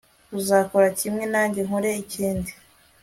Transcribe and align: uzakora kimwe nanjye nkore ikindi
uzakora 0.39 0.87
kimwe 0.99 1.23
nanjye 1.33 1.59
nkore 1.67 1.89
ikindi 2.03 2.51